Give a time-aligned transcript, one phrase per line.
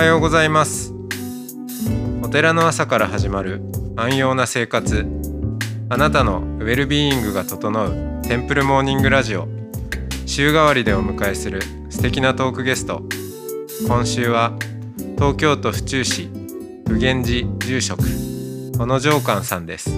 [0.00, 0.94] はようございます。
[2.22, 3.60] お寺の朝から始まる
[3.96, 5.06] 安養な生活。
[5.90, 9.46] あなたのウェルビーイングが整うテンプルモーニングラジオ。
[10.24, 13.02] 週替わりでお迎えする素敵なトークゲスト。
[13.86, 14.54] 今週は
[15.16, 16.30] 東京都府中市
[16.88, 18.02] 普賢寺住職
[18.78, 19.90] 小野城寛さんです。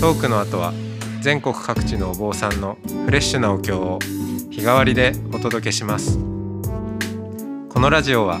[0.00, 0.72] トークの後は
[1.20, 4.00] 全国各地のお坊さんのフレッシュなお経を
[4.50, 6.18] 日替わりでお届けします。
[6.18, 8.40] このラジオは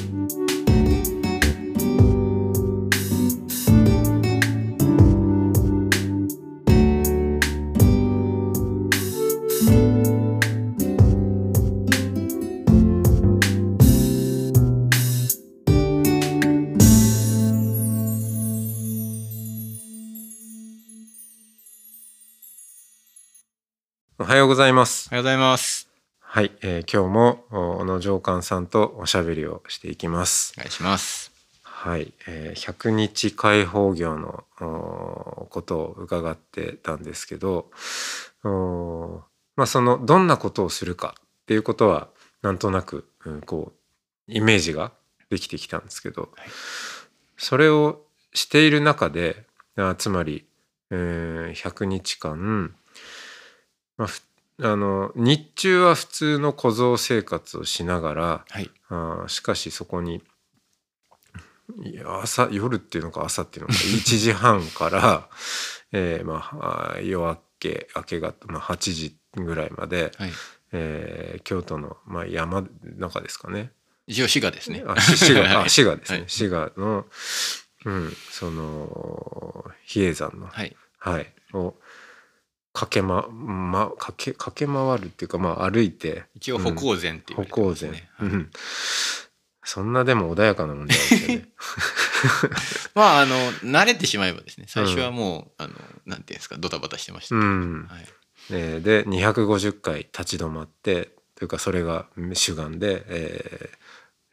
[24.51, 25.87] ございますおはようございます。
[26.19, 31.31] はい、えー今日もお小野城寛さんとおしゃべりをしていきますお願いします。
[31.63, 37.71] はい、えー100日開放業のおことを伺ってたんですけど
[38.43, 39.21] お
[39.55, 42.09] まあそのどんなことをするかっていうことは
[42.41, 43.71] なんとなく、うんこ
[44.27, 44.91] うイメージが
[45.29, 46.49] できてきたんですけど、はい
[47.37, 48.01] それを
[48.33, 49.45] している中で
[49.77, 50.45] あつまり、
[50.89, 52.75] えー100日間、
[53.95, 54.21] まあ、ふ
[54.63, 58.69] あの日中は普通の小僧生活をしながらはい。
[58.89, 60.21] あーしかしそこに
[61.83, 65.29] いや朝夜っていうのか朝っていうのか 1時半から、
[65.91, 66.49] えーま
[66.95, 70.31] あ夜明け明け方、まあ、8時ぐらいまで、はい。
[70.73, 72.63] えー京都の、まあ、山
[72.97, 73.71] 中ですかね
[74.07, 74.83] 一応滋賀ですね。
[74.85, 77.05] あし滋賀 あはい滋賀ですね、はい滋賀の、
[77.85, 80.75] うん、その比叡山の、はい。
[80.99, 81.75] はい、を
[82.73, 88.09] 駆け,、まま、駆け駆け回るっていうか、まあ、歩いて一応歩行前っていう、歩行前、ね。
[88.15, 88.51] はいうん、
[89.63, 91.49] そんなでも穏やかなもんじゃないですよね。
[92.95, 94.65] まああの慣れてしまえばですね。
[94.69, 95.73] 最初はもう、あの
[96.05, 97.35] なんていうんですかドタバタしてました。
[97.35, 98.05] うんはい。
[98.51, 103.81] えーで250回立ち止まってというかそれが主眼で、えー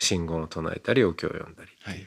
[0.01, 2.07] 信号を唱えたりお経を読んだりはい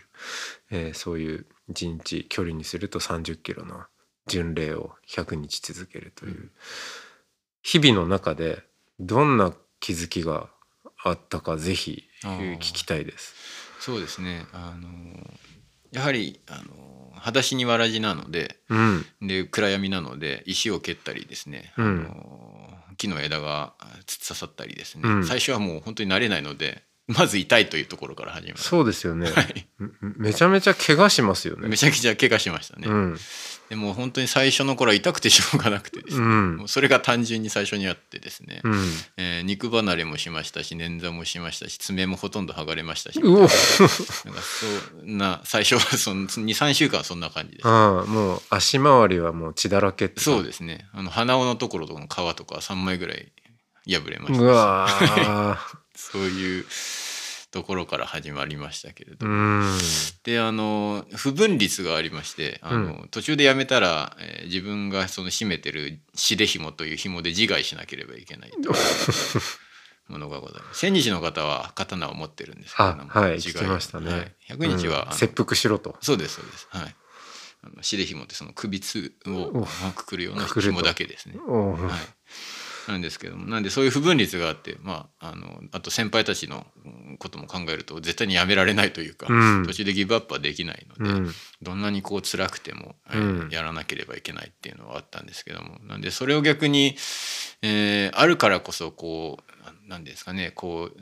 [0.69, 3.83] えーそういう一日距離にすると30キロの
[4.31, 6.51] 巡礼を100日続けるという、うん。
[7.63, 8.63] 日々の中で
[8.99, 10.49] どんな気づきが
[11.03, 13.35] あったかぜひ聞きたいです。
[13.79, 14.45] そうですね。
[14.53, 14.89] あの
[15.91, 19.05] やはりあの裸足にわらじなので、うん。
[19.21, 21.73] で暗闇なので石を蹴ったりですね。
[21.77, 21.85] うん。
[21.85, 23.73] あの木の枝が
[24.05, 25.25] 突っ刺さったりですね、うん。
[25.25, 26.83] 最初はもう本当に慣れないので
[27.17, 29.67] まず痛いというところから始まるそうですよね、はい。
[29.79, 31.67] めめちゃめちゃ怪我しますよね。
[31.67, 33.17] めちゃくちゃ怪我しましたね、うん。
[33.69, 36.29] でも本当に最初の頃は痛くてしょうがなくてですね、う
[36.63, 36.63] ん。
[36.67, 38.73] それが単純に最初にあってですね、うん。
[39.17, 43.19] えー肉離れもしましたし捻挫もしましたし爪もほとんど剥がれましたし。
[43.21, 43.39] うお。
[43.39, 50.87] なんかそんな最初はその23週間はそんな感じですああもう足回りはもう血だらけってそうですね。
[50.93, 53.31] あの鼻緒のところとかの皮とか3枚ぐらい
[53.87, 54.39] 破れましたし。
[54.39, 55.57] うわー。
[55.95, 56.65] そういう
[57.51, 59.77] ところから始まりましたけれど、うん。
[60.23, 68.67] であの不分率がありましてあの、途中でやめたら、えー自分がその締めてるしで紐という紐で自害しなければいけないという
[70.11, 70.79] ものがございます。
[70.79, 74.11] 千日の方は刀を持ってるんですけれどもあはい自害聞きましたね。
[74.11, 75.17] はい、100日は、うん。
[75.17, 75.97] 切腹しろと。
[76.01, 76.67] そうですそうです。
[76.69, 76.95] はい。
[77.63, 81.35] あのしで紐ってその首つをおくくるような紐だけですね。
[81.37, 81.97] は
[82.87, 83.47] い、なんですけども。
[83.47, 86.80] なんでそういう不分率があって、まあ、あのあと先輩たちのうん
[87.21, 89.65] ことも考えると絶対にやめられないというか、うん。
[89.65, 91.31] 途中でギブアップはできないので、うん。
[91.61, 92.95] どんなにこう辛くても、
[93.51, 95.79] やらなければいけないっていうのはあったんですけども。
[95.83, 96.95] なんでそれを逆に、
[97.61, 99.37] えーあるからこそこ
[99.85, 101.01] うなんですかねこう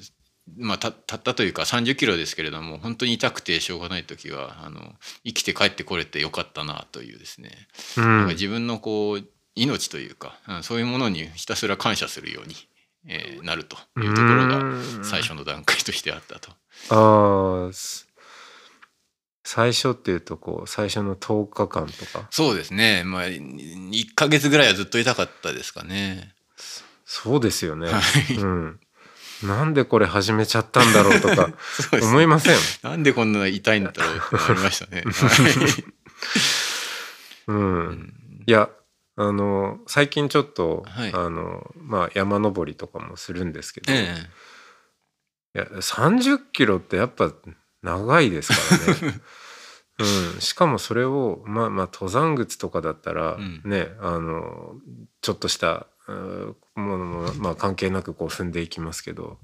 [0.57, 4.81] まあ、たたったというか30キロですけれども本当に痛くてしょうがない時はあの
[5.24, 7.51] 生きて帰ってこれてよかったなというですね、
[7.98, 9.24] うなん自分のこう
[9.56, 12.56] 命というか、うんそういうものにひたすら感謝するように、
[13.07, 14.62] えーなるというところが
[15.04, 16.51] 最初の段階としてあったと。
[16.90, 18.07] ああす
[19.44, 22.28] 最初っていうとこう最初の10日間とか？
[22.30, 23.04] そうですね。
[23.04, 26.36] まあ1ヶ月ぐらいはずっと痛かったですかね。
[27.06, 28.00] そうですよね、は
[28.30, 28.36] い。
[28.36, 28.80] うん、
[29.44, 35.02] なんでこれ始めちゃったんだろうとか そうです思いません、なんでこんな痛いんだろうってなりましたね。
[35.06, 35.84] はい。
[37.48, 37.57] うん。
[37.57, 38.13] うん。
[38.45, 38.69] いや
[39.21, 41.13] あの最近ちょっと、はい。
[41.13, 44.16] あのまあ、山登りとかもするんですけど、え
[45.56, 47.33] いや30キロってやっぱ
[47.83, 49.19] 長いですからね。
[50.00, 53.62] うん、しかもそれをまあまあ登山靴とかだったらうん。
[53.66, 54.75] ね、あの
[55.19, 59.38] ちょっとしたうんものも、まあ、関係なくこう踏んでいきますけど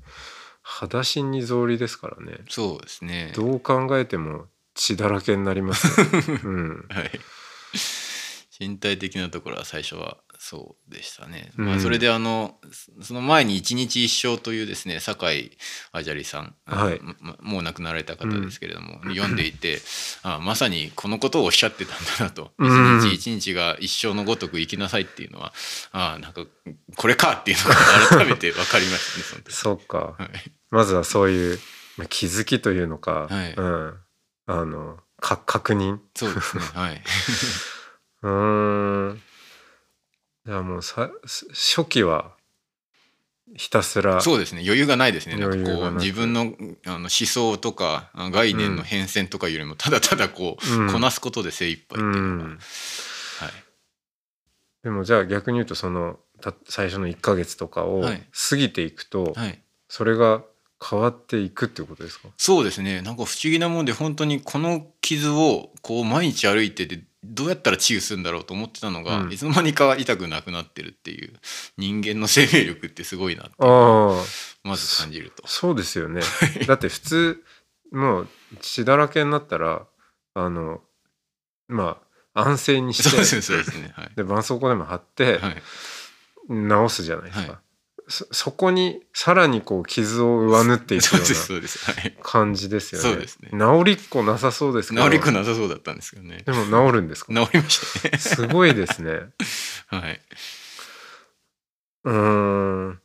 [0.62, 2.46] 裸足に草履ですからね。
[2.48, 3.34] そうですね。
[3.36, 6.08] どう考えても血だらけになりますよ、
[6.46, 7.12] うん、はい
[8.58, 11.66] 身体的なところは最初はそうでしたね、うん。
[11.66, 12.56] まあ、それであの
[13.02, 15.52] その前に「一日一生」というですね酒井
[15.92, 17.02] あじゃりさん、はい。
[17.20, 19.82] まもう亡くなられた方ですけれども、読んでいて
[20.24, 23.00] あまさにこのことをおっしゃってたんだなと「うん。
[23.00, 25.54] 一日一日が一生のごとく生きなさい」っていうのは
[25.92, 26.46] あなんか
[26.96, 27.76] これかっていうのが
[28.10, 29.54] 改めて分かりましたねその時。
[29.54, 30.16] そうか。
[30.18, 30.52] はい。
[30.72, 31.60] まずはそういう
[31.98, 33.54] まあ気づきというのか、はい。
[33.54, 33.94] うん、
[34.48, 36.00] あのか確認。
[36.16, 36.64] そうですね。
[36.74, 37.04] はい
[38.22, 39.22] うーん。
[40.46, 41.10] じゃあもうさ
[41.54, 42.32] 初期は
[43.56, 44.62] ひたすらそうですね。
[44.64, 45.38] 余裕がないですね。
[45.38, 46.54] なんかこう自分の
[46.86, 50.92] あの思想とかあ概念の変遷とかよりもただただこう、うん。
[50.92, 52.50] こなすことで精一杯っていうのが、うん。
[52.50, 52.60] はい、
[54.84, 58.24] でもじゃあ逆に言うとそのた最初の1ヶ月とかをはい。
[58.50, 60.44] 過ぎていくと、はい、それが
[60.88, 62.28] 変わっていくっていうことですか？
[62.38, 63.02] そうですね。
[63.02, 67.02] なんか不思議なもんで本当にこの傷をこう毎日歩いてて
[67.34, 69.32] どうやったら治癒するんだろうと思ってたのが、うん。
[69.32, 71.34] いつの間にか痛くなくなってるっていう
[71.78, 74.24] 人間の生命力ってすごいなってああ。
[74.64, 75.48] まず感じると。
[75.48, 76.22] そうですよね。
[76.68, 77.44] だって普通
[77.92, 78.28] もう
[78.62, 79.86] 血だらけになったら
[80.34, 80.82] あの
[81.68, 81.98] ま
[82.34, 83.94] あ安静にしてそうですね。
[83.96, 84.12] はい。
[84.16, 85.64] で絆創膏でも貼ってはい。
[86.50, 87.65] 治すじゃないですか、はい
[88.08, 93.10] そそこにさらにこう傷を上縫っていくような感じですよね。
[93.10, 93.50] そうですね。
[93.52, 95.04] 治りっこなさそうですけど。
[95.04, 96.44] 治りっこなさそうだったんですけどね。
[96.46, 97.34] でも治るんですか？
[97.34, 98.18] 治りましたね。
[98.18, 99.12] すごいですね。
[99.88, 100.22] はい。
[102.04, 103.00] うーん。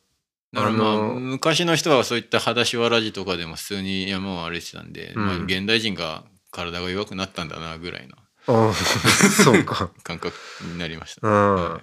[0.52, 5.26] だからまあ昔の人はそういった裸足わらじとかでも普通に山を歩いてたんで、うん。
[5.26, 8.16] まあ、現代人が体が弱くなったんだなぐらいの
[8.48, 9.90] ああそうか。
[10.02, 11.82] 感覚になりました、うんはい。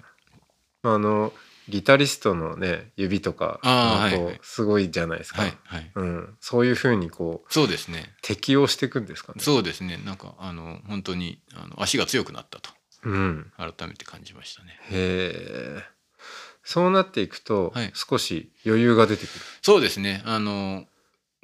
[0.84, 1.34] あの
[1.70, 3.60] ギタリストのね指とか
[4.14, 5.92] こうすごいじゃないですか、はいはい。
[5.96, 8.14] うん、そういうふうにこうそうですね。
[8.22, 9.42] 適応していくんですかね。
[9.42, 10.00] そうですね。
[10.06, 12.70] なんかあの本当にあの足が強くなったと。
[13.04, 14.80] うん、改めて感じましたね。
[14.90, 15.98] へえ
[16.64, 17.92] そうなっていくと、はい。
[17.94, 19.40] 少し余裕が出てくる。
[19.62, 20.22] そうですね。
[20.26, 20.86] あの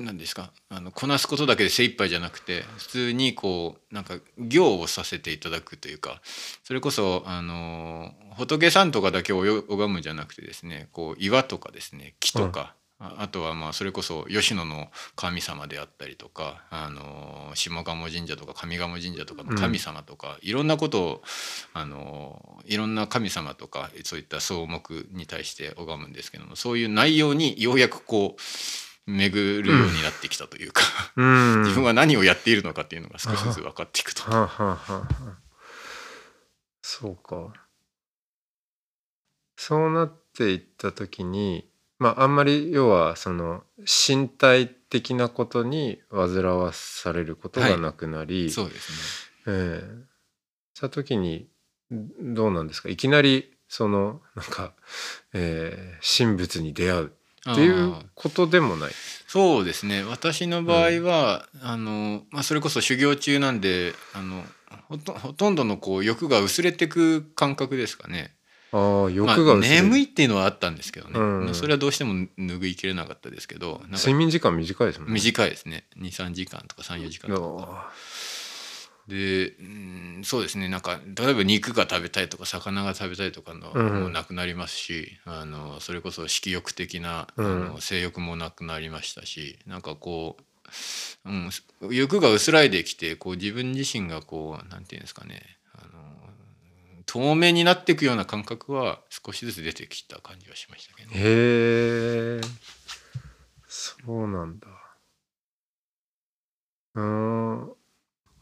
[0.04, 0.52] 何ですか？
[0.70, 6.22] あのこなすことだけで精一杯じゃなくて普通にこうなんか行をさせていただくというか
[6.64, 21.24] それこそあの仏さんとかだけを拝むんじゃなくてですねこう岩とかですね木とか、ああとはまあそれこそ吉野の神様であったりとかあの下鴨神社とか上賀茂神社とかの神様とか、いろんなことを
[21.74, 28.42] あのいろんな神様とかそういった草木に対して拝むんですけどもそういう内容にようやくこう
[29.06, 30.84] 巡るようになってきたというか、
[31.16, 31.62] うん。
[31.64, 34.24] 自分は何をやっているのかっていうのが少しずつ分かっていくと。
[34.24, 35.38] はあ、はあは
[36.82, 37.54] そうか。
[39.58, 41.70] そうなっていった時に
[42.00, 50.04] まああんまり要はその身体的なことに煩わされることがなくなり、そうですええ。
[50.76, 51.48] した時に
[51.94, 52.90] んどうなんですか？
[52.90, 54.74] いきなりそのなんか、
[55.34, 57.06] えー神仏に出会う。
[57.06, 57.12] ね。
[57.52, 58.92] っていうことでもない。
[59.28, 64.44] そうですね私の場合は、あのまあ、それこそ修行中なんであの
[64.88, 68.36] ほとほとんどのこう欲が薄れてく感覚ですかね。
[68.72, 75.14] ああ欲まあ、が薄れる、眠いっていうのはあったんですけどね、うんそれはどうしても拭いきれなかったですけど睡眠時間短いですもんね。
[75.14, 77.92] 短いですね23時間とか34時間とか。
[79.08, 80.70] あで、うん、そうですね。
[80.70, 84.00] なんか例えば肉が食べたいとか魚が食べたいとかのうん。
[84.02, 87.46] もうなくなりますし、あのそれこそ色欲的な、うん。
[87.46, 90.38] あの性欲もなくなりましたしなんかこ
[91.26, 91.32] う、う
[91.90, 95.42] ん、欲が薄らいできてこう自分自身がこうなんていうんですかね
[95.74, 96.04] あの
[97.06, 101.18] 透明になっていくような感覚は少しずつ出てきた感じがしましたけどね。
[101.18, 101.22] へ
[102.38, 102.42] え
[103.68, 104.68] そうなんだ。
[106.96, 107.74] うーん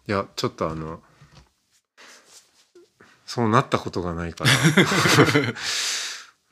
[0.08, 1.01] いやちょっとあの
[3.25, 4.51] そうなったことがないから。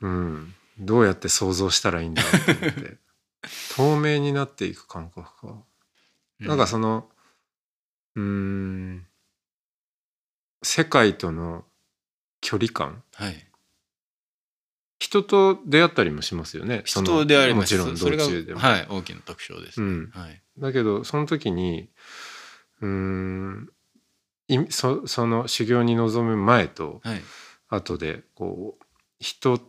[0.00, 0.54] うん。
[0.78, 2.96] どうやって想像したらいいんだろうと思って。
[3.76, 5.62] 透明になっていく感覚か。
[6.38, 7.10] なんかその
[8.16, 9.06] うーん
[10.62, 11.64] 世界との
[12.40, 13.02] 距離感。
[13.14, 13.46] はい、
[14.98, 16.82] 人と出会ったりもしますよね。
[16.86, 17.76] 人であります。
[17.76, 19.82] もちろん道中でも、はい、大きな特徴です。
[19.82, 20.42] うん、はい。
[20.58, 21.90] だけどその時に
[22.80, 23.68] うーん。
[24.48, 27.22] いそその修行に臨む前とはい。
[27.68, 28.84] 後でこう
[29.20, 29.60] 人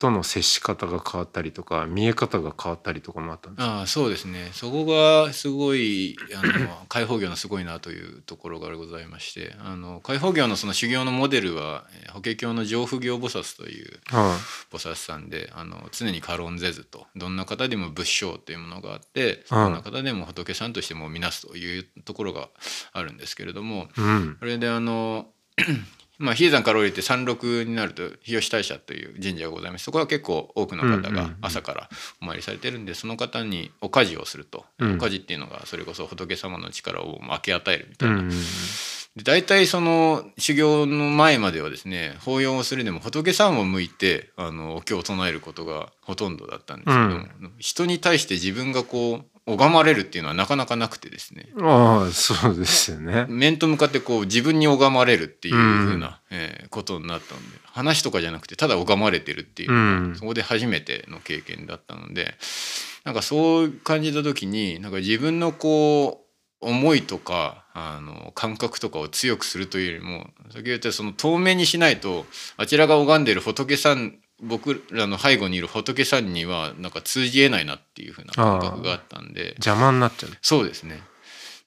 [0.00, 4.50] との接し方が変わったりとか見え方が変わったりとかもあったんですああそうですね。
[4.54, 14.38] そこがすごいあの 開放業のすごいなというところがございましてあの開放業のその修行のモデルはえー法華経の上不行菩薩というは
[14.72, 22.48] 菩薩さんであの常に軽んぜずとどんな方でも仏性というものがあってうんどんな方でも仏さんとしても見なすというところが
[22.92, 24.36] あるんですけれどもいうん。
[24.38, 25.28] それであの
[26.20, 31.88] まあ比叡山から降りて山麓になると日吉大社という神社がございましてそこは結構多くの方がうんうんうん朝から
[32.20, 34.94] お参りされてるんでその方にお家事をすると、うん。
[34.96, 38.30] お家事っていうのがそれこそ仏様の力を分け与えるみたいな、うんうん
[39.16, 47.26] で大体その修行の前まではですね法要をするでも仏さんを向いてあのお経を唱えることがほとんどだったんですけども、
[47.58, 51.48] 人に対して自分がこう拝まれるっていうのはなかなかなくてですね。
[51.60, 53.26] ああそうですよね。
[53.28, 60.14] 面と向かってこう自分に拝まれるっていう風な、えーことになったので話とかじゃなくてただ拝まれてるっていううん。
[60.16, 62.34] そこで初めての経験だったので
[63.04, 66.30] なんかそう感じた時になんか自分のこう
[66.60, 72.26] 思いとかあの感覚とかを強くするというよりも先ほど言ったその透明にしないと
[72.56, 79.50] あちらが拝んでる仏さん僕らの背後にいる仏さんにはなんか通じえないなっていう風な感覚があったんで。
[79.56, 80.30] 邪魔になっちゃう。
[80.42, 81.02] そうですね。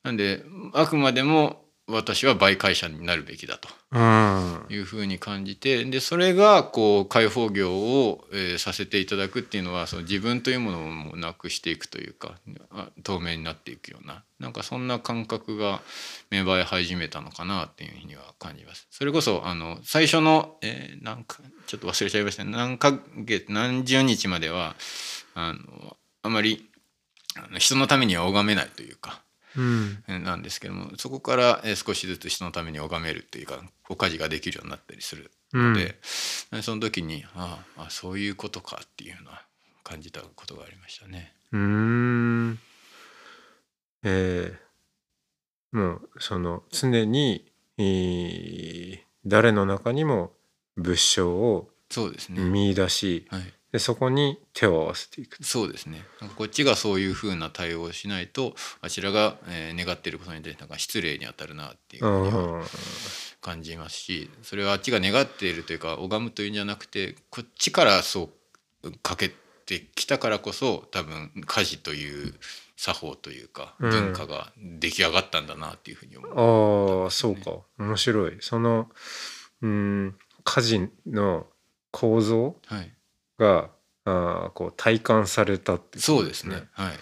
[0.03, 3.67] なんであくまでも私は媒介者になるべきだと。
[3.91, 4.65] うん。
[4.69, 12.35] いうふうに感じてでそれがこう開放業を、えーさせていただくっていうのはその自分というものをなくしていくというか
[12.71, 15.81] あ透明になっていくようななんかそんな感覚が
[16.29, 18.87] 芽生え始めたのかなっていうふうには感じます。
[18.89, 22.51] それこそあの最初の、えーなんかちょっと忘れちゃいましたね。
[22.51, 24.75] 何ヶ月何十日までは
[25.35, 26.69] あのあまり
[27.57, 29.21] 人のためには拝めないというか
[29.55, 30.03] うん。
[30.07, 35.95] えーなんですけどもそこからえー少しずつ人のために拝めるっていうかお家事ができるようになったりするうんので、
[36.51, 39.41] えその時にああそういうことかっていうのは
[39.83, 41.33] 感じたことがありましたね。
[41.51, 42.59] うーん。
[44.03, 44.63] えー
[45.77, 50.33] もうその常に、えー誰の中にも
[50.75, 55.43] 仏性をそうですね、見出しはい、でそこに手を合わせていく。
[55.43, 56.03] そうですね。
[56.35, 62.65] こっちがそういうふうな対応をしないとあちらが、えー願っていることに対してなんか失礼に当たるなっていうふうに
[63.41, 68.29] 感じますしそれはあっちが願っているというか拝むというんじゃなくてこっちからそ
[68.83, 69.31] うかけ
[69.65, 72.33] てきたからこそ多分家事という
[72.75, 73.91] 作法というかうん。
[73.91, 77.03] 文化が出来上がったんだなっていうふうに思う。
[77.05, 77.59] ああそうか。
[77.77, 78.37] 面白い。
[78.41, 78.89] その
[79.61, 81.47] うん家事の
[81.91, 82.91] 構造はい、
[83.37, 83.69] が
[84.05, 86.63] あーこう体感されたっていそうですね。
[86.71, 86.93] はい。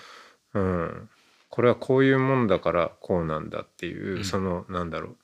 [0.53, 1.09] うん、
[1.49, 4.25] これはこういうもんだからこうなんだっていう、うん。
[4.25, 5.17] そのなんだろう。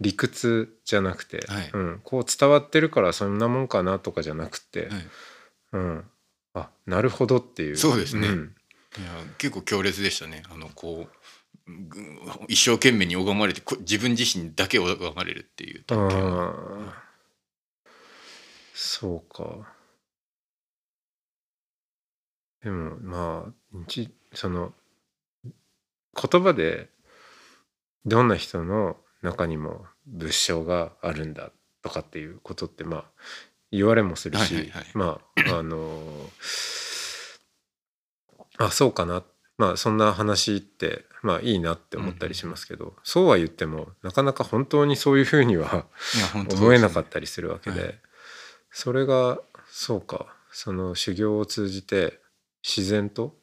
[0.00, 1.70] 理屈じゃなくて、はい。
[1.72, 5.08] うん、こう伝わってるからそんなもんかなとかじゃなくて、はい。
[5.72, 6.04] うん、
[6.54, 7.76] あなるほどっていう。
[7.76, 8.28] そうですね。
[8.28, 8.54] ん。
[8.98, 9.06] いや
[9.38, 10.42] 結構強烈でしたね。
[10.50, 12.00] あのこうぐ
[12.48, 17.09] 一生懸命に拝まれてこ自分自身だけ拝まれるっていう体験はあー
[18.82, 19.68] そうか。
[22.62, 23.52] でもまあ
[23.86, 24.72] 日その
[25.44, 26.88] 言葉で
[28.06, 33.04] どんな人の中にも仏性があるんだとかっていうことってまあ
[33.70, 34.84] 言われもするし、はいはいはい。
[34.94, 35.20] ま
[35.50, 36.30] ああの
[38.56, 39.22] あそうかな。
[39.58, 45.84] まあそんな話ってまあいいなって思ったりしますけど、そうは言ってもなかなか本当にそういうふうには
[46.50, 48.00] 思えなかったりするわけで、はい
[48.70, 50.34] それがそうか。
[50.52, 52.18] その修行を通じて
[52.66, 53.36] 自然と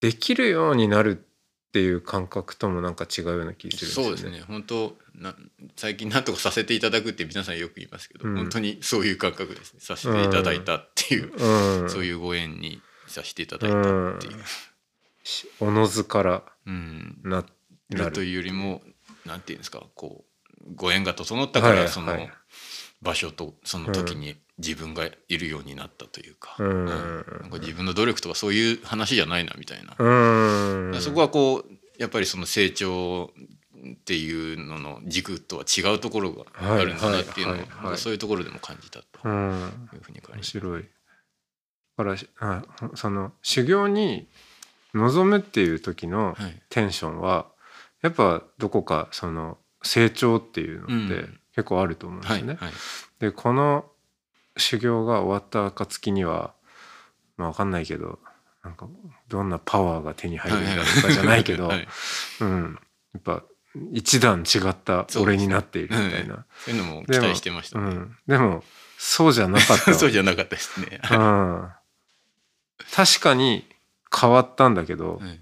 [0.00, 4.30] できるようになるっていう感覚ともなんか違うような気がするんですよね。
[4.30, 4.44] そうですね。
[4.46, 5.34] 本当な
[5.76, 8.36] 最近なんとかさせていただくって皆さんよく言いますけど、うん。
[8.36, 9.80] 本当にそういう感覚ですね。
[9.80, 13.82] させていただいたっていう、うん、そういうご縁にさせていただいたっ
[14.18, 14.34] ていう、
[15.22, 17.20] しおのずからうん。
[17.24, 17.44] な
[17.90, 18.12] なる。
[18.12, 18.82] というよりも
[19.24, 22.30] なんていうんですかこうご縁が整ったから、はいそのはい
[23.04, 26.86] 場所とその時に自分がいるようになったというか,、うん。
[26.86, 31.00] なんか自分の努力とかそういう話じゃないなみたいな、うん。
[31.00, 31.64] そこはこう
[31.98, 33.30] やっぱりその成長
[33.92, 37.62] っていうのの軸とは違うところがあるんだなっていうのを、はい。
[37.62, 37.68] はい。
[37.68, 37.86] はい。
[37.90, 40.82] はいそういうところでも感じたとうんいうふうに感じ面白い。
[40.82, 42.62] だからしあ
[42.94, 44.26] その修行に
[44.94, 46.62] 臨むっていう時のはい。
[46.70, 47.46] テンションは
[48.02, 52.54] やっぱどこかその成長っていうのってうん結構あると思うんですよね。
[52.54, 52.72] はいはい。
[53.20, 53.86] でこの
[54.56, 56.54] 修行が終わった暁には
[57.36, 58.18] まあ分かんないけど
[58.62, 58.88] なんか
[59.28, 61.88] どんなパワーが手に入るんだとかじゃないけど、はい
[62.40, 62.78] うん、
[63.12, 63.42] やっぱ
[63.92, 66.46] 一段違った俺になっているみたいな。
[66.64, 66.78] そうい。
[66.78, 67.86] うのも期待してましたね。
[67.86, 68.62] うん、でも
[68.98, 71.00] そうじゃなかった そうじゃなかったですね。
[71.10, 71.68] うん、
[72.92, 73.68] 確かに
[74.16, 75.40] 変わったんだけど、はい。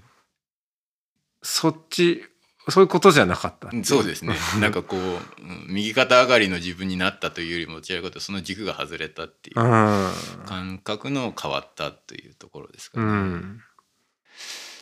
[1.42, 2.24] そっち
[2.68, 4.36] そういうことじゃなかったそうですね。
[4.60, 10.12] なんかこう、うん右肩上がりの自分になったというよりもどちらかというとその軸が外れたっていううん
[10.46, 13.12] 感覚の変わったというところですかうね。
[13.12, 13.62] ん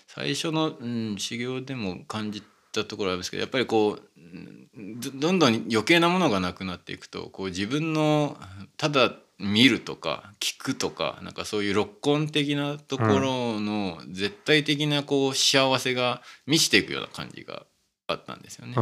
[0.08, 8.36] 最初の、うん、修行でも感じたところはあるんですけどやっぱりこううんどどんどん余計なものがなくなっていくとこう自分の
[8.76, 17.64] ただ見るとか聞くとかなんかそういう六根的なところの絶対的なこう幸せが満ちていくような感じが
[18.12, 18.74] あったんですよね。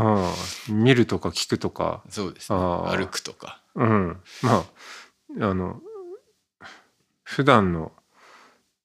[0.69, 3.63] 見るとか聞くとかそうですね歩くとか。
[3.75, 4.65] うんま
[5.41, 5.81] ああの
[7.23, 7.93] 普段の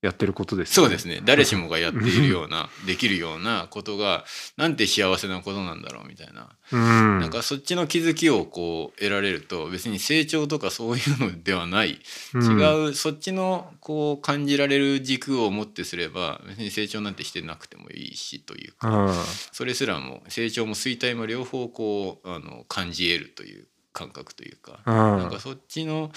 [0.04, 1.22] やってることですそうですね。
[1.24, 4.26] 誰しもがやっているような できるようなことが
[4.58, 6.50] なんて幸せなことなんだろうみたいな。
[6.74, 7.20] うん。
[7.22, 12.02] なんかそっちの気づきをこう得られると別に成長とかそういうのではない。
[12.34, 12.60] うん。
[12.60, 26.12] 違うそっちのこう感じられる軸をもってすれば別に成長なんてしてなくてもいいしというかあそれすらも成長も衰退も両方こうあの感じ得るという感覚というかあなんかそっちの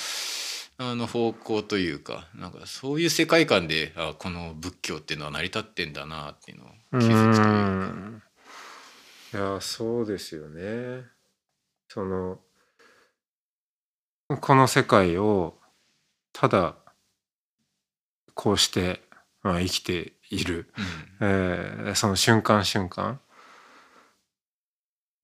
[0.79, 7.51] あの方向というかなんかそういう世界観であこの仏教っていうのは成り立ってんだなっていうのをう気づくというか。
[7.53, 8.23] ん。
[9.33, 11.05] いやそうですよね。
[11.89, 12.41] その
[14.41, 15.59] この世界を
[16.33, 16.77] ただ
[18.35, 19.01] こうして、
[19.43, 20.71] まあ、生きている、
[21.21, 23.21] えーその瞬間瞬間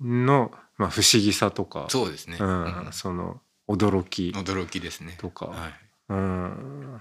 [0.01, 1.87] の、まあ、不思議さとか。
[1.91, 2.85] そうですね、うん。
[2.87, 2.93] うん。
[2.93, 3.41] その
[3.73, 4.31] 驚き。
[4.37, 5.17] 驚きですね。
[5.19, 5.73] とか、はい。
[6.11, 6.97] うん。
[6.97, 7.01] っ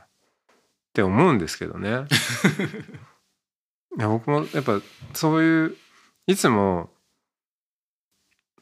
[0.94, 2.06] て思うんですけどね。
[3.98, 4.80] いや僕もやっぱ
[5.14, 5.78] そういう
[6.26, 6.94] いつも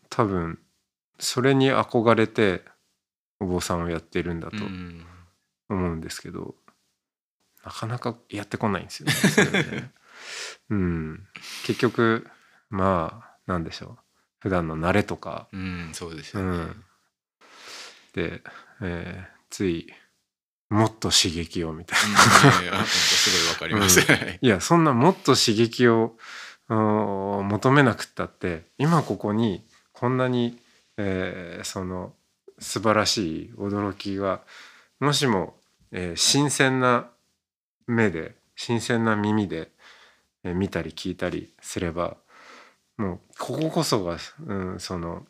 [0.09, 0.59] 多分
[1.19, 2.65] それに憧れて
[3.39, 5.05] お坊さんをやってるんだとうん。
[5.69, 6.55] 思うんですけど、
[7.63, 9.03] なかなかやってこないんです
[9.39, 9.63] よね。
[9.71, 9.93] ね。
[10.71, 11.27] うん、
[11.63, 12.27] 結局
[12.69, 14.03] まあなんでしょう。
[14.39, 15.47] 普段の慣れとか。
[15.51, 16.57] うん、そうですよね。
[16.57, 16.85] うん
[18.13, 18.41] で、
[18.81, 19.87] えーつい
[20.69, 22.59] もっと刺激をみたいな。
[22.59, 24.01] うんいやいやすごいわかります。
[24.01, 26.15] はいいやそんなもっと刺激を
[26.67, 30.59] 求めなくったって今ここにこんなに、
[30.97, 32.13] えーその
[32.59, 34.41] 素晴らしい驚きが
[34.99, 35.55] もしも、
[35.91, 37.09] えー新鮮な
[37.87, 39.71] 目で新鮮な耳で、
[40.43, 42.17] えー見たり聞いたりすれば
[42.97, 45.25] もうこここそが、うん、その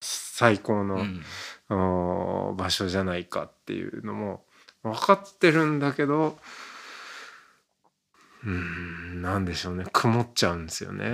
[0.00, 4.44] 最高の、うんお場所じゃないかっていうのも
[4.82, 6.38] 分かってるんだけど
[8.44, 11.04] うーんなんでしょうね曇っちゃうんですよね。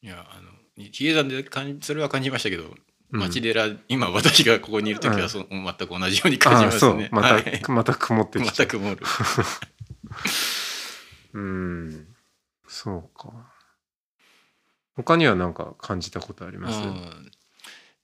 [0.00, 2.72] いやあの比叡山で感じそれは感じましたけど
[3.10, 7.08] うん町寺、今私がここにいる時はそう、全く同じように感じますね。
[7.10, 8.66] また、はいまた曇ってきちゃう。
[8.66, 9.00] 全くもる。
[11.32, 12.06] うん
[12.66, 13.30] そうか。
[14.94, 16.78] 他には何か感じたことあります？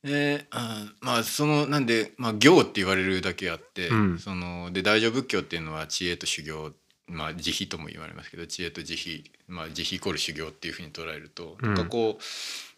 [0.04, 4.18] うんであまあそのなんで、まあ、行って言われるだけあって、うん。
[4.18, 6.72] そので大乗仏教っていうのは知恵と修行
[7.06, 11.74] まあ慈悲とも言われますけど知恵と慈悲、まあ、慈悲イコール修行っていうふうに捉えると、うん。
[11.74, 12.22] なんかこう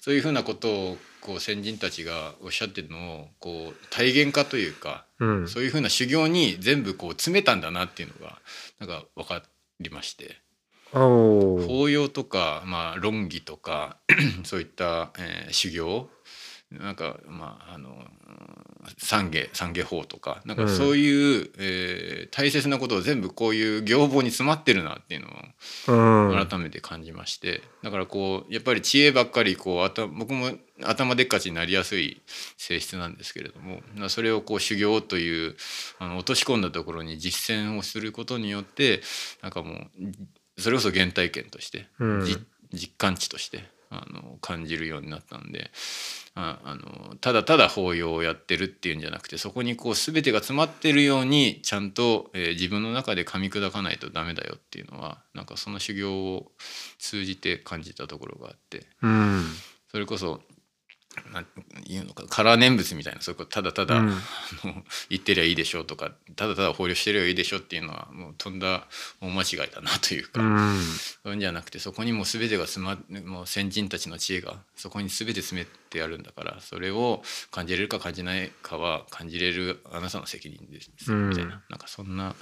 [0.00, 5.48] そういうふうなことをこう先人たちがおっしゃってるのをこう体現化というか、うん。
[5.48, 8.38] そういうふうな修行に全部こう詰めたんだなっていうのが
[8.78, 9.42] なんか分か
[9.80, 10.36] りまして。
[10.92, 13.96] 法要とか、まあ、論議とか
[14.44, 16.08] そういった、えー修行
[16.72, 18.66] なんかまああのうん
[19.00, 20.68] 懺悔懺悔法とかなんかうん。
[20.68, 26.46] そういう、えー大切なことを全部こういう行法に詰まってるなっていうのをうん。
[26.46, 30.50] 改めて感じまして、だからこうやっぱり知恵ばっかりこう頭僕も
[30.82, 32.20] 頭でっかちになりやすい
[32.58, 35.56] 性質なんですけれどもまあそれをこう修行という
[35.98, 39.00] あの落とし込んだところに実践をすることによって
[39.42, 42.24] なんかもうそれこそ原体験として、うん。
[42.24, 42.36] じ
[42.72, 43.64] 実感値として
[43.96, 45.70] あの感じるようになったんで
[46.34, 56.50] ああのただただ法要をやってるっていうんじゃなくてそこにこう全てが詰まってるようにちゃんと、えー自分の中で噛み砕かないとダメだよっていうのはなんかその修行を
[56.98, 59.44] 通じて感じたところがあってうん。
[59.90, 60.40] それこそ
[61.32, 61.46] なん
[61.86, 64.18] 言うのかカラー念仏みたいなそういうことただただ、うん
[65.08, 68.86] 言ってりゃいいでしょうとかただただ法要してりゃいいでしょっていうのはもうとんだ
[69.20, 70.40] 大間違いだなというか。
[70.42, 82.34] うんそういうんじゃなくてそこにもう全てが詰まもう先人たちの知恵がそこに全て詰めてあるんだからそれを感じれるか感じないかは感じれるあなたの責任ですうんみたいななんかそんな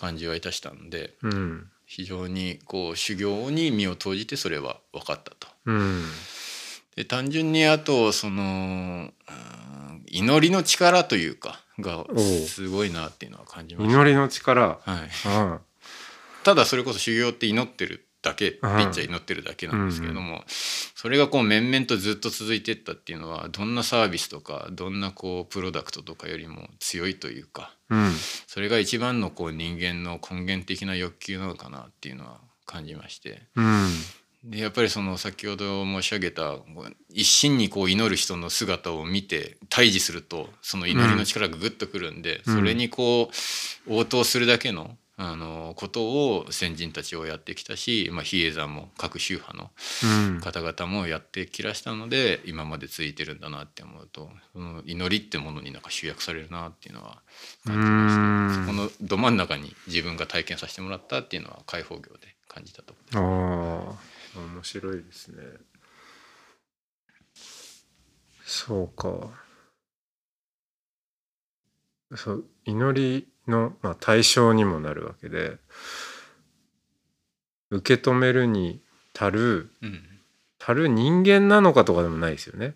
[0.00, 5.48] 感じはいたしたんでうん非常にこう修行に身を投じてそれは分かったと。
[6.98, 9.12] うんで単純にあとその
[10.06, 13.94] 祈りの力というかがすごいなっていうのは感じました。
[13.94, 15.60] 祈りの力、はい、うん、
[16.42, 28.10] ただそれこそ修行って祈ってるだけって言っちゃ祈ってるだけなんですけれども、それがこう面々とずっと続いてったっていうのはどんなサービスとかどんなこうプロダクトとかよりも強いというか、うん、
[28.48, 33.42] それが一番のこう人間の根源的な欲求なのかなっていうのは感じまして。
[33.54, 33.88] うん
[34.48, 36.56] でやっぱりその先ほど申し上げた
[37.10, 43.30] 一心にこう祈る人の姿を見て対峙するとその祈りの力がグッとくるんで、それにこ
[43.86, 46.04] う応答するだけのあのこと
[46.36, 57.18] を先人たちをやってきたし、まあ、比叡山も各宗派の方々もやってきらしたので、今まで続いてるんだなって思うとその祈りってものになんか集約されるなっていうのは
[57.66, 63.18] 感じましたそこのど真ん中に自分が体験させてもらったっていうのは開放業で感じたとあ
[63.90, 65.42] あ面白いですね。
[68.44, 69.48] そうか。
[72.16, 75.58] そう祈りの、まあ、対象にもなるわけで
[77.70, 78.80] 受け止めるに
[79.18, 80.00] 足る、うん、
[80.58, 82.74] 足る人間なのかとかでもないですよね。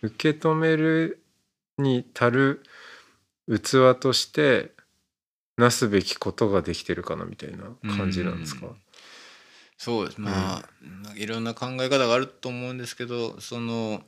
[0.00, 1.22] 受け止める
[1.78, 2.62] に足る
[3.48, 4.72] 器として
[5.56, 7.64] なすべきことができてるかなみたいな
[7.96, 8.76] 感じなんですか、うん、
[9.82, 10.68] そうですまあ、
[11.10, 14.00] うん、いろんな考え方があると思うんですけどその、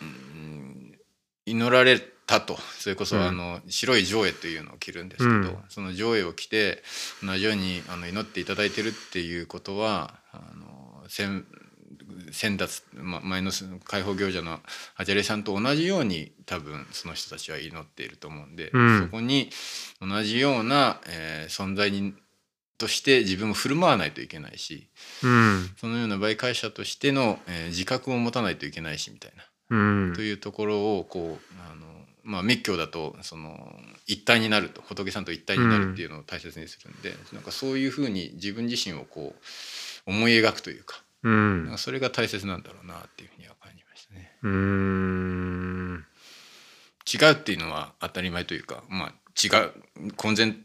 [0.00, 0.98] うん、
[1.44, 2.56] 祈られたと。
[2.78, 6.82] それこそあの、白い上映というのを着るんですけど、うん、その上映を着て
[7.22, 11.44] 同じようにあの祈っていただいてるっていうことはあの先
[12.30, 13.50] 先達、ま、前の
[13.84, 14.60] 解放行者の
[14.96, 19.50] アジャレさんと同じように多分その人たちは祈っていると思うんで、うん、そこに
[20.00, 22.14] 同じような、えー、存在に
[22.82, 24.88] として自分も振る舞わないといけないし、
[25.22, 31.86] うん、そのような媒介者としての、えー、自覚を持たないといけないしみたいな、うん、というところをこうあの
[32.24, 33.58] まあ、密教だとその
[34.06, 39.34] 一体になると仏さんと一体になるっていうのを大切にするんで、うん、なんかそういうふうに自分自身をこ
[40.06, 44.32] う思い描くというか,、うん、なんかそれが大切なんだろうなっていうふうには感じましたね。
[44.42, 46.04] うん
[47.12, 49.48] 違うっていうのは当たり前というか、まあ、違
[50.06, 50.56] う混然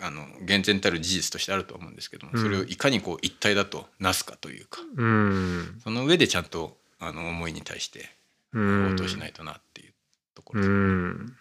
[0.00, 8.10] あの厳然たる事実としてあると思うんですけども、それをいかにこう一体だとなすかというか、うん、その上でちゃんとあの思いに対して
[8.54, 9.90] 応答しないとなっていう。
[10.34, 11.36] ところうん。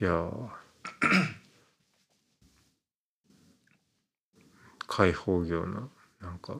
[0.00, 0.30] いや
[4.86, 5.88] 開 放業の
[6.20, 6.58] なんか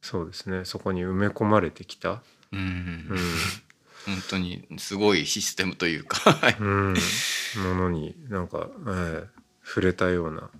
[0.00, 0.64] そうですね。
[0.64, 2.22] そこに埋め込まれてきた、
[2.52, 3.18] うん、うん、
[4.06, 9.26] 本当にすごいシステムというかうん、ものになんか、えー、
[9.64, 10.50] 触れたような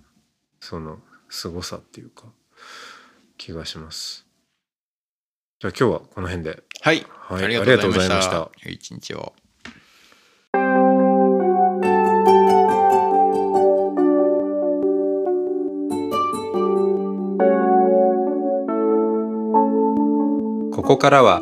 [0.59, 2.25] その凄さっていうか
[3.37, 4.25] 気がします。
[5.59, 6.63] じゃあ今日はこの辺で。
[6.81, 7.05] はい。
[7.09, 8.49] はい、ありがとうございました。
[8.67, 9.33] 一日を。
[20.73, 21.41] ここからは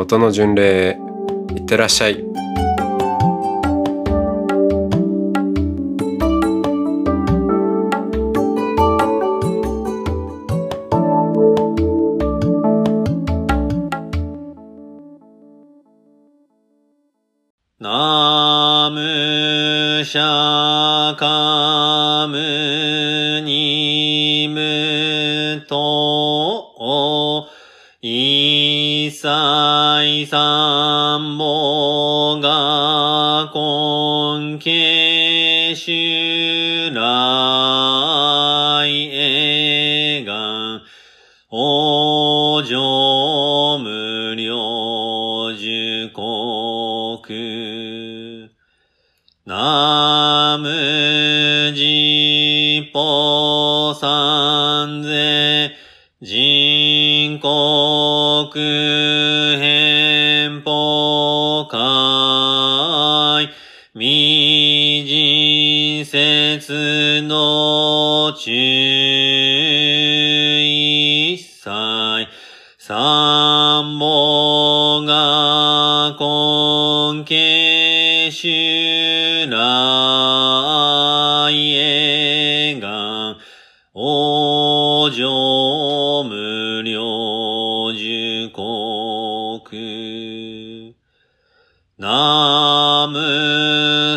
[0.00, 0.98] 音の巡礼へ
[1.54, 2.24] いってらっしゃい。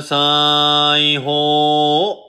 [0.04, 2.20] 無西方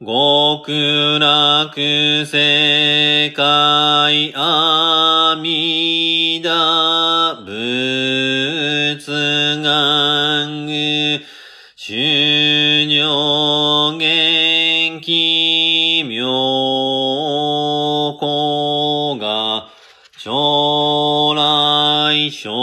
[0.00, 8.98] 極楽世界阿弥陀仏
[9.62, 10.68] 願
[11.76, 16.26] 修行元気妙
[18.18, 19.68] 高が
[20.16, 22.57] 将来小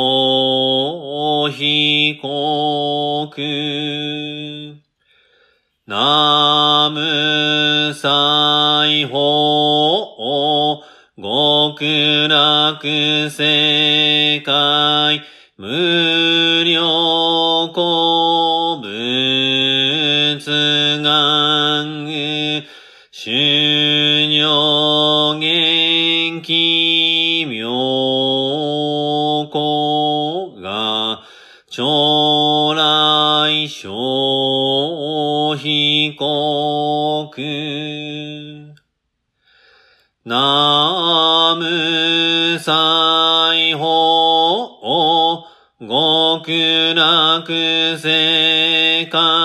[7.94, 10.82] 裁法
[11.18, 15.22] 極楽世界。
[15.58, 18.05] 無料古
[40.28, 45.46] 南無西方
[45.80, 47.46] 極楽
[48.00, 49.45] 世界。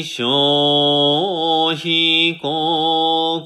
[0.00, 3.44] 来小非国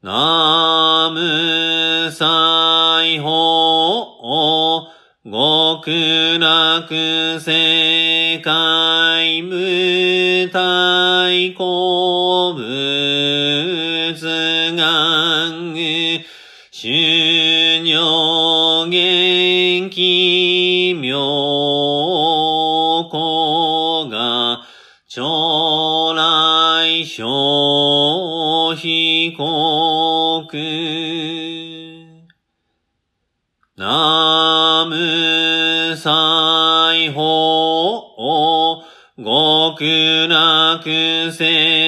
[0.00, 4.90] 南無西方
[5.22, 14.14] 極楽世界無体古仏
[14.74, 15.74] 願
[16.72, 21.43] 修行元気妙。
[26.94, 27.24] 来小
[28.76, 30.46] 非国
[33.74, 38.14] 南無西方
[39.16, 40.84] 極楽
[41.32, 41.83] 世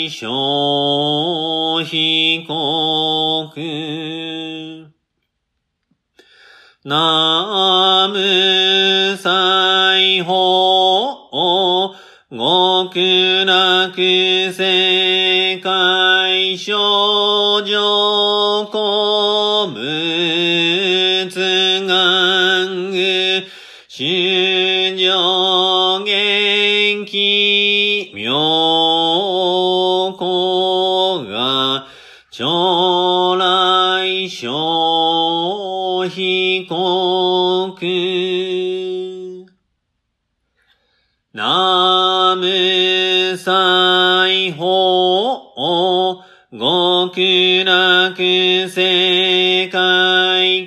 [0.00, 3.52] 来小非国。
[6.82, 11.30] 南無西方
[12.30, 13.92] 極楽
[14.52, 21.28] 世界少女古仏
[21.86, 23.44] 願具
[23.88, 27.49] 修行元気
[48.68, 50.66] 世界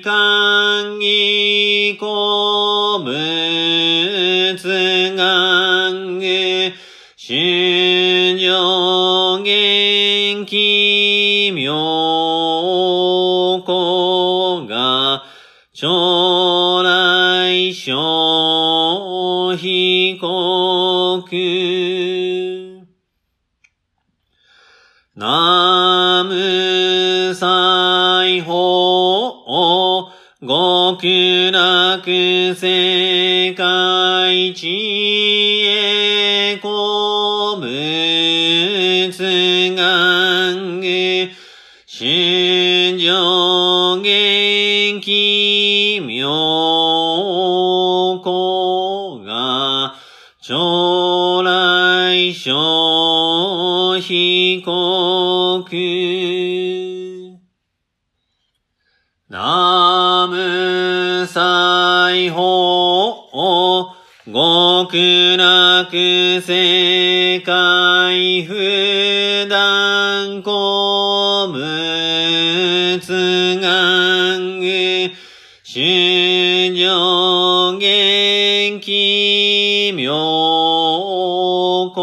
[0.98, 2.43] 議公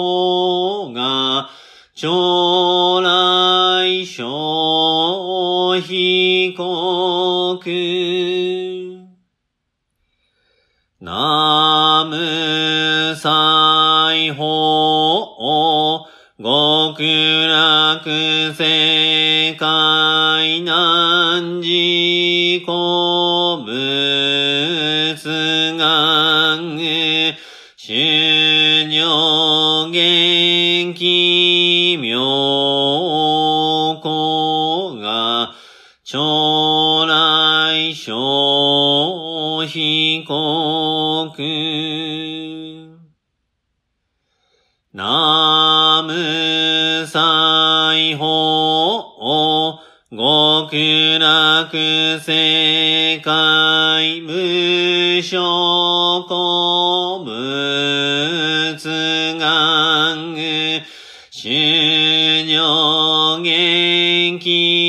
[0.02, 1.50] 高が
[1.94, 2.41] 将
[39.62, 41.32] 小被告
[44.94, 58.78] ナムサイホ極楽世界無所古物
[59.38, 60.36] 願。
[60.36, 60.82] 具
[61.32, 64.81] 春上元気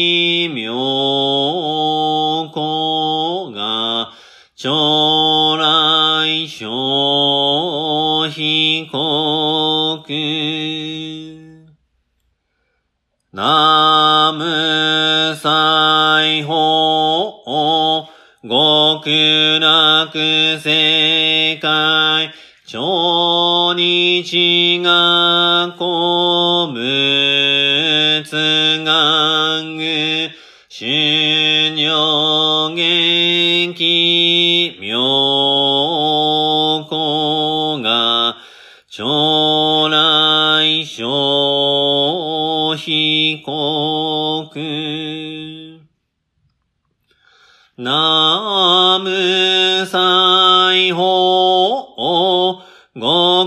[20.06, 22.34] 極楽世界
[22.66, 25.84] 超日が古
[26.72, 28.24] 物
[28.84, 30.30] 願具
[30.68, 34.98] 春上元気妙
[36.90, 38.36] 高が
[38.88, 44.42] 将来小被告
[47.76, 48.51] ナ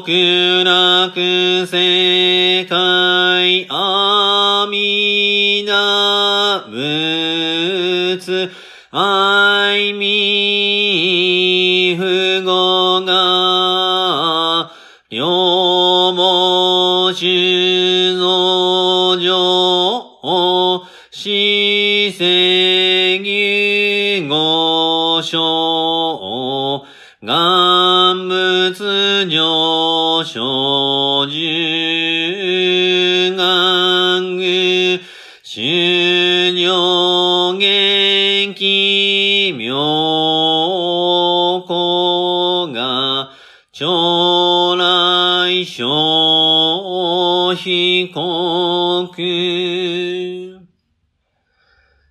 [0.06, 8.52] 極楽世界阿弥陀仏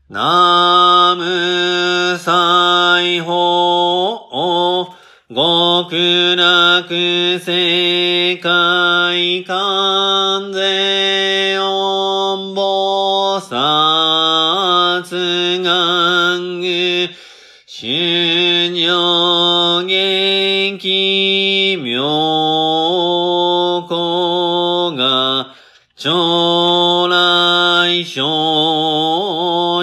[0.09, 3.55] ナムサイホ
[5.35, 15.03] 極楽世界完全音菩薩
[15.63, 17.09] 願具
[17.67, 21.14] 春上元気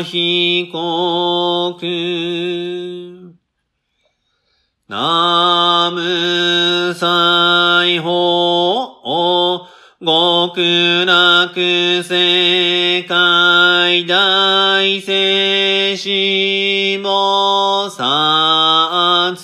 [0.04, 1.80] 被告
[4.88, 8.92] ナムサイホ
[10.04, 19.36] 極楽世界大聖子菩薩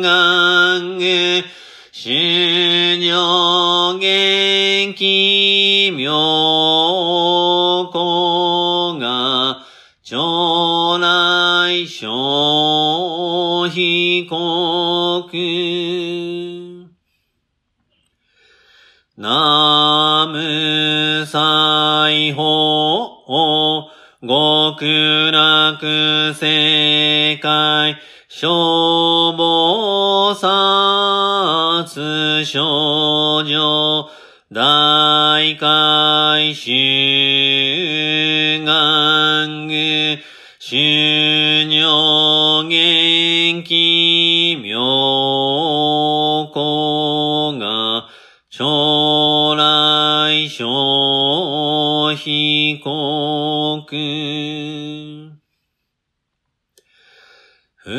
[0.00, 1.44] 願具
[1.92, 6.67] 春上元気妙
[13.68, 15.28] 小被告
[19.16, 23.24] ナムサイホ
[24.20, 27.96] 極楽世界
[28.28, 34.08] 消防殺少女
[34.50, 40.18] 大海修願具。
[40.70, 41.17] 修
[50.48, 53.84] 来小被告
[57.76, 57.90] 不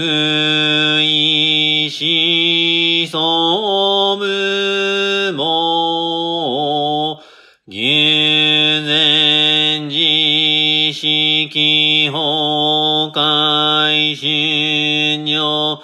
[1.01, 7.21] 意しそむも、
[7.67, 15.81] 牛前自式崩壊春女、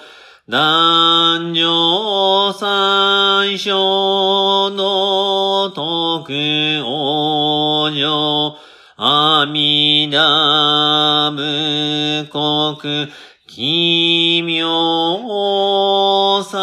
[0.48, 8.56] 男女三章の徳王女、
[8.96, 13.12] 阿弥陀無国、
[13.48, 16.62] 奇妙三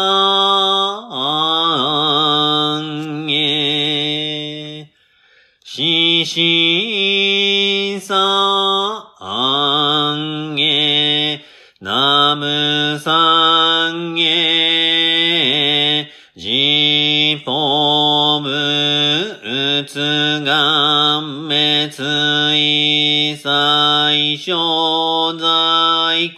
[3.29, 4.89] へ、
[5.65, 8.82] 死神三
[19.93, 26.35] うつが滅意最小在根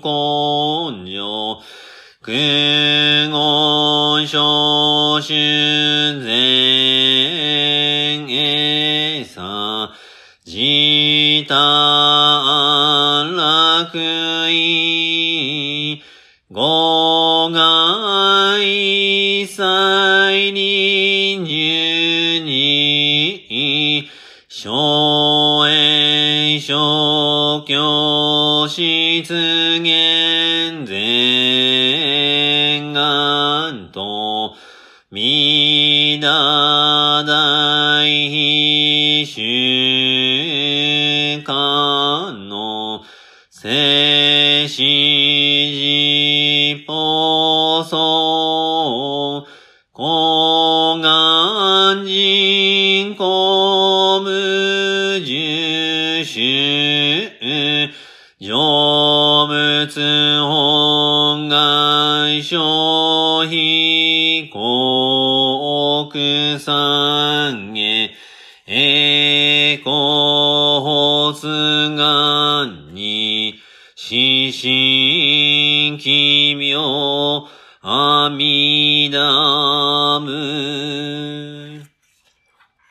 [0.00, 1.62] 根性。
[2.20, 3.30] 苦言
[4.26, 5.61] 小修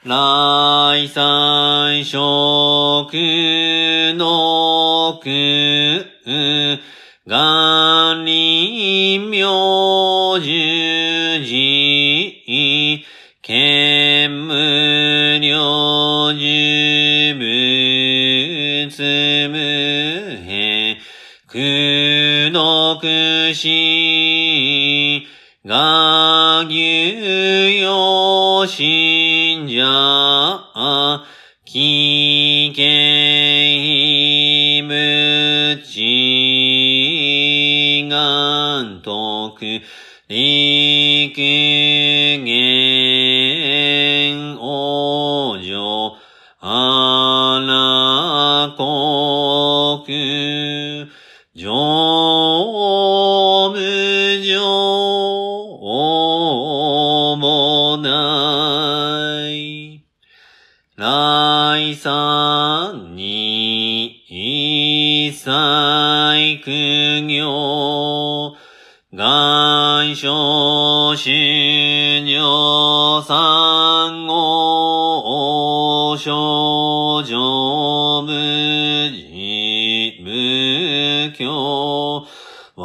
[0.03, 2.15] 来三食
[4.17, 6.07] の苦
[7.27, 13.05] 願臨明十字
[13.43, 17.35] 見無量寿
[18.87, 19.57] 仏無
[20.43, 20.97] 変
[21.45, 25.27] 苦の苦し
[25.63, 29.83] が牛よし信者
[31.65, 32.85] 危険
[34.87, 35.99] 無知
[38.07, 39.81] 願徳。
[40.29, 40.60] 陸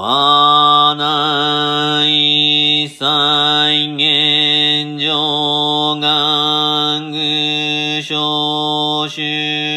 [0.09, 9.76] はない再現上願具小修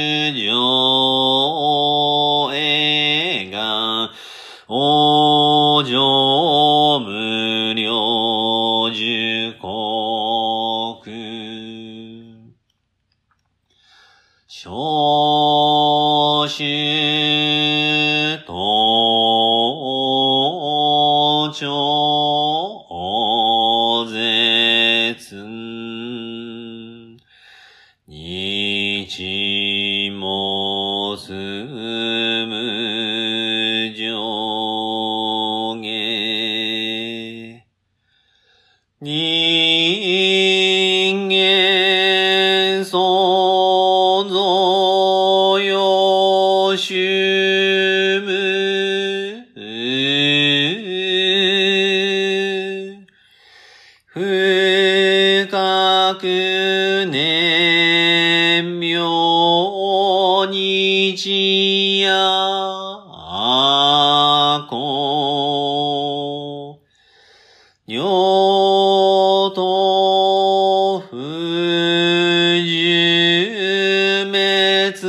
[74.39, 75.03] 滅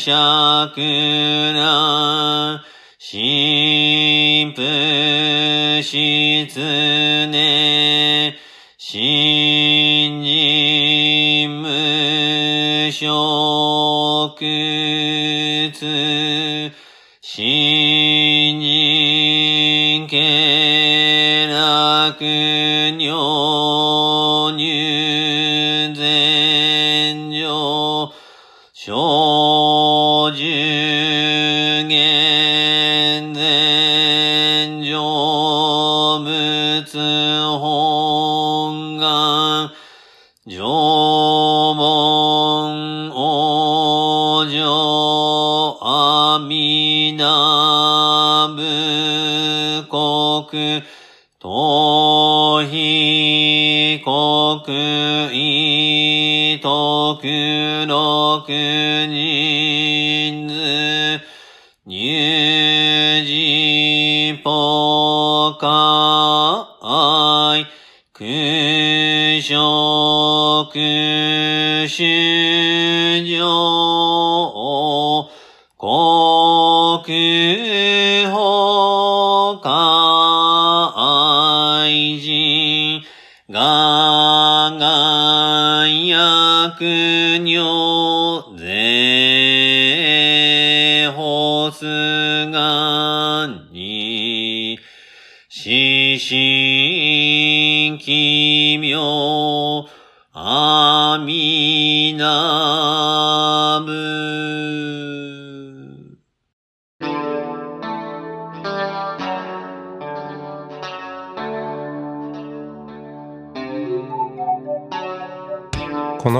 [0.00, 0.80] 釈
[1.52, 2.64] な、
[2.98, 8.34] 神父失念、
[8.78, 11.68] 新人無
[12.88, 13.39] 償。
[68.20, 70.74] 空食
[71.88, 72.39] し